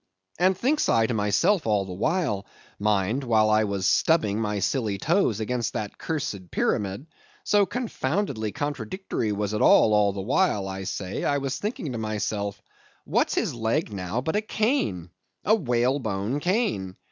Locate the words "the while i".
10.11-10.85